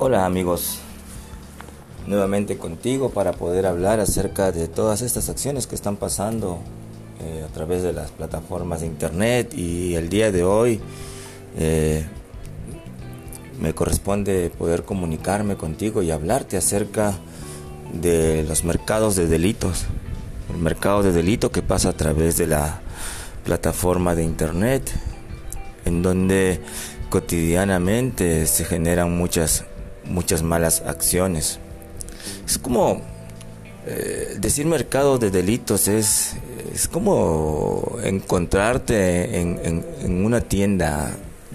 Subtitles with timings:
[0.00, 0.78] Hola amigos,
[2.06, 6.60] nuevamente contigo para poder hablar acerca de todas estas acciones que están pasando
[7.20, 9.54] eh, a través de las plataformas de internet.
[9.56, 10.80] Y el día de hoy
[11.58, 12.06] eh,
[13.60, 17.18] me corresponde poder comunicarme contigo y hablarte acerca
[17.92, 19.86] de los mercados de delitos,
[20.48, 22.82] el mercado de delito que pasa a través de la
[23.44, 24.92] plataforma de internet
[25.84, 26.60] en donde
[27.10, 29.64] cotidianamente se generan muchas
[30.08, 31.58] muchas malas acciones.
[32.46, 33.02] Es como
[33.86, 36.34] eh, decir mercado de delitos es,
[36.74, 39.84] es como encontrarte en,
[40.24, 41.10] una tienda,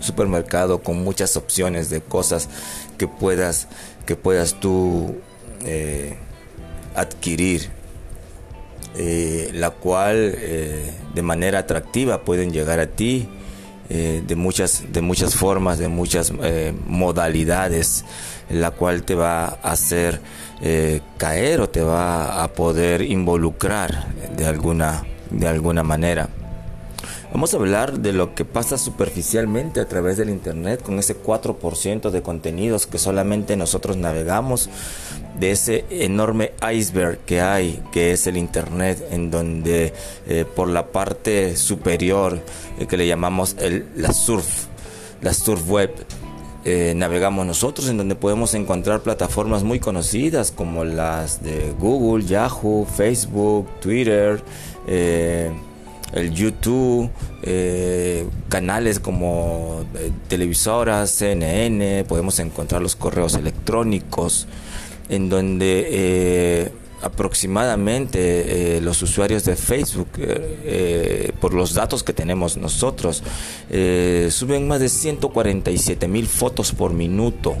[0.00, 2.48] supermercado con muchas opciones de cosas
[2.96, 3.68] que puedas,
[4.06, 5.16] que puedas tú
[5.64, 6.16] eh,
[6.94, 7.70] adquirir.
[8.96, 10.38] Eh, la cual
[11.14, 13.28] de manera atractiva pueden llegar a ti
[13.88, 16.32] de muchas de muchas formas de muchas
[16.86, 18.04] modalidades
[18.50, 20.20] la cual te va a hacer
[20.62, 26.28] eh, caer o te va a poder involucrar de alguna, de alguna manera.
[27.34, 32.10] Vamos a hablar de lo que pasa superficialmente a través del Internet con ese 4%
[32.10, 34.70] de contenidos que solamente nosotros navegamos,
[35.40, 39.92] de ese enorme iceberg que hay, que es el Internet, en donde
[40.28, 42.40] eh, por la parte superior,
[42.78, 44.66] eh, que le llamamos el, la surf,
[45.20, 45.90] la surf web,
[46.64, 52.86] eh, navegamos nosotros, en donde podemos encontrar plataformas muy conocidas como las de Google, Yahoo,
[52.86, 54.40] Facebook, Twitter,
[56.12, 57.10] el YouTube,
[57.42, 59.84] eh, canales como
[60.28, 64.46] televisoras, CNN, podemos encontrar los correos electrónicos,
[65.08, 66.72] en donde
[67.04, 73.22] aproximadamente eh, los usuarios de Facebook, eh, eh, por los datos que tenemos nosotros,
[73.68, 77.56] suben más de 147 mil fotos por minuto,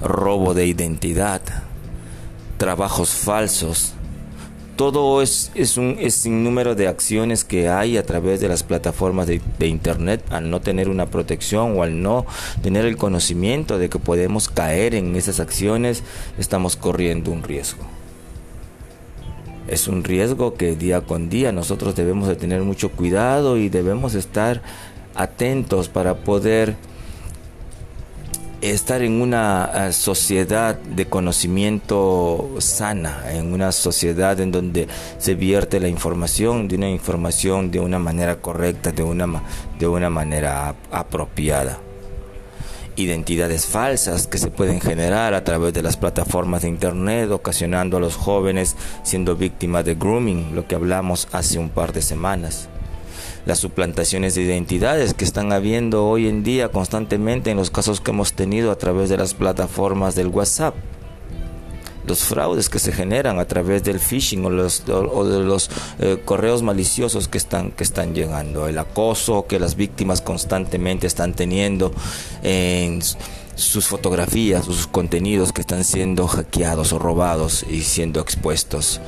[0.02, 1.42] robo de identidad,
[2.58, 3.94] trabajos falsos,
[4.78, 9.42] todo es, es un sinnúmero de acciones que hay a través de las plataformas de,
[9.68, 12.26] Internet al no tener una protección o al no
[12.62, 16.04] tener el conocimiento de que podemos caer en esas acciones,
[16.38, 17.97] estamos corriendo un riesgo.
[19.68, 24.16] Es un riesgo que día con día nosotros debemos de tener mucho cuidado y debemos
[24.16, 24.62] estar
[25.16, 26.78] atentos para poder
[28.62, 35.80] estar en una eh, sociedad de conocimiento sana, en una sociedad en donde se vierte
[35.80, 39.44] la información, de una información de una manera correcta, de una,
[39.78, 41.80] de una manera apropiada.
[42.98, 48.00] Identidades falsas que se pueden generar a través de las plataformas de Internet, ocasionando a
[48.00, 52.70] los jóvenes siendo víctimas de grooming, lo que hablamos hace un par de semanas
[53.46, 58.12] las suplantaciones de identidades que están habiendo hoy en día constantemente en los casos que
[58.12, 60.76] hemos tenido a través de las plataformas del WhatsApp.
[62.08, 65.70] Los fraudes que se generan a través del phishing o, los, de los
[66.00, 68.68] eh, correos maliciosos que están, que están llegando.
[68.68, 71.92] El acoso que las víctimas constantemente están teniendo
[72.44, 73.02] en
[73.56, 79.02] sus fotografías, sus contenidos que están siendo hackeados o robados y siendo expuestos.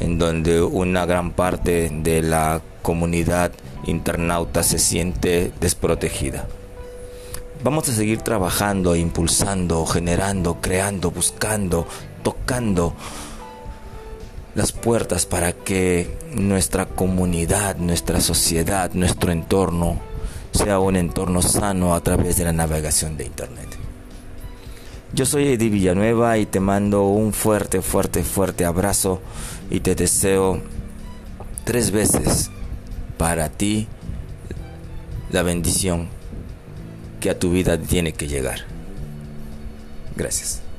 [0.00, 3.52] En donde una gran parte de la comunidad
[3.86, 6.48] internauta se siente desprotegida.
[7.62, 11.86] Vamos a seguir trabajando, impulsando, generando, creando, buscando
[12.22, 12.94] tocando
[14.54, 20.00] las puertas para que nuestra comunidad, nuestra sociedad, nuestro entorno
[20.52, 23.68] sea un entorno sano a través de la navegación de Internet.
[25.12, 29.20] Yo soy Eddie Villanueva y te mando un fuerte, fuerte, fuerte abrazo
[29.68, 30.60] y te deseo
[31.64, 32.50] tres veces
[33.16, 33.88] para ti
[35.30, 36.08] la bendición
[37.20, 38.60] que a tu vida tiene que llegar.
[40.16, 40.69] Gracias.